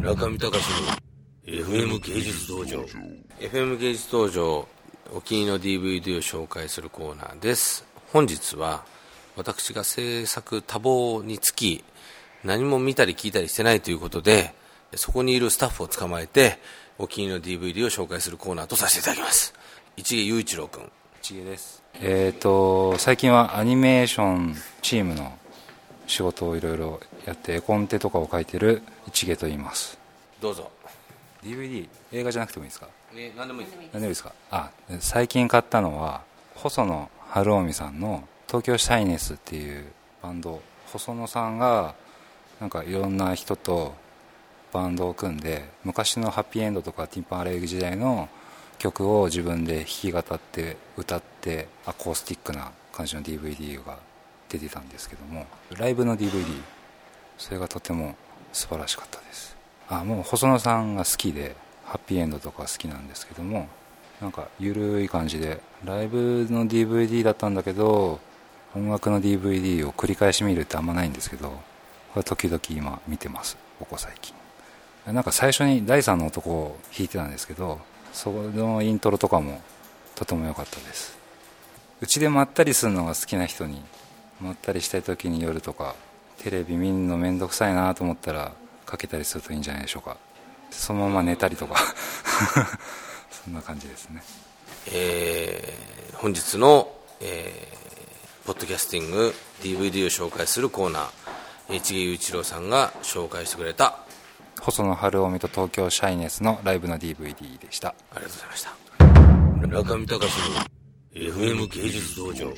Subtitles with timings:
[0.00, 0.64] 中見隆
[1.46, 2.82] の FM 芸術道場。
[3.38, 4.66] FM 芸術道場
[5.12, 7.84] お気に入りの DVD を紹介するコーナーです。
[8.10, 8.82] 本日は
[9.36, 11.84] 私が制作多忙につき
[12.44, 14.54] 何も見たり聞いたりしてないということで
[14.96, 16.58] そこにいるスタッフを捕まえて
[16.96, 19.52] お気に入りの DVD を紹介するコーナーとさせていただきます。
[19.98, 20.90] 市毛雄一郎君。
[21.20, 21.82] 市毛です。
[22.00, 25.38] えっ、ー、と最近はアニメーションチームの
[26.10, 28.82] 仕事をいろいろやって絵コンテとかを書いてる
[29.12, 29.98] 市毛と言います。
[30.40, 30.70] どうぞ。
[31.42, 32.88] DVD 映画じゃなくてもいいですか？
[33.14, 34.32] え何でもいい何でもいいですか？
[34.50, 36.22] あ最近買ったのは
[36.56, 39.86] 細野晴臣さんの「東京シャイネス」っていう
[40.22, 40.60] バンド。
[40.88, 41.94] 細野さんが
[42.60, 43.94] なんかいろんな人と
[44.72, 48.28] バンドを組んで昔のハッピーエンドとかティンパンアレイグ時代の
[48.78, 53.98] 曲を自分で弾き語って歌ってアコースティックな感じの DVD が
[54.50, 55.46] 出てたんですけども
[55.78, 56.44] ライブの DVD
[57.38, 58.16] それがとても
[58.52, 59.56] 素晴らしかったです。
[59.88, 63.68] あもう細野さんが好きでハッピーエンドとか好きなんですけども
[64.20, 68.20] なんか緩い感じでライブの DVD だったんだけど
[68.74, 71.56] 音楽の DVD を繰り返し見るってあんまないんですけどこ
[72.16, 73.56] れ時々今見てます。
[73.78, 74.34] ここ最近。
[75.06, 77.80] なんか最初に第3の男を弾いてたんですけど
[78.12, 79.60] そのイントロとかも
[80.14, 81.18] とても良かったです。
[82.00, 83.82] うちでまったりするのが好きな人に
[84.40, 85.94] まったりしたい時に夜とか
[86.38, 88.52] テレビ見るの面倒くさいなと思ったら
[88.86, 90.16] かけたりするといいんじゃないでしょうか。
[90.70, 91.76] そのまま寝たりとか。
[93.44, 94.22] そんな感じですね。
[94.92, 103.98] えー、本日の、えー、ポッドキャスティング DVD を紹介するコーナー市毛雄一郎さんが紹介してくれた
[104.60, 107.88] 細野晴臣と東京シャイネスのライブの DVD でした。
[107.88, 109.66] ありがとうございました。
[109.66, 110.64] 中見隆の
[111.14, 112.52] FM 芸術道場